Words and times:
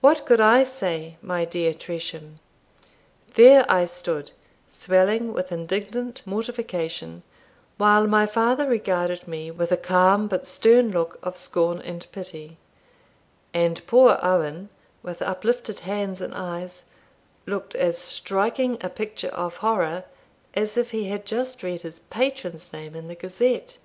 What 0.00 0.24
could 0.24 0.40
I 0.40 0.62
say, 0.62 1.16
my 1.20 1.44
dear 1.44 1.74
Tresham? 1.74 2.36
There 3.34 3.66
I 3.68 3.86
stood, 3.86 4.30
swelling 4.68 5.32
with 5.32 5.50
indignant 5.50 6.22
mortification, 6.24 7.24
while 7.76 8.06
my 8.06 8.24
father 8.24 8.68
regarded 8.68 9.26
me 9.26 9.50
with 9.50 9.72
a 9.72 9.76
calm 9.76 10.28
but 10.28 10.46
stern 10.46 10.92
look 10.92 11.18
of 11.24 11.36
scorn 11.36 11.80
and 11.80 12.06
pity; 12.12 12.56
and 13.52 13.84
poor 13.88 14.16
Owen, 14.22 14.68
with 15.02 15.20
uplifted 15.20 15.80
hands 15.80 16.20
and 16.20 16.36
eyes, 16.36 16.84
looked 17.44 17.74
as 17.74 17.98
striking 17.98 18.78
a 18.80 18.88
picture 18.88 19.30
of 19.30 19.56
horror 19.56 20.04
as 20.54 20.76
if 20.76 20.92
he 20.92 21.08
had 21.08 21.26
just 21.26 21.64
read 21.64 21.80
his 21.82 21.98
patron's 21.98 22.72
name 22.72 22.94
in 22.94 23.08
the 23.08 23.16
Gazette. 23.16 23.78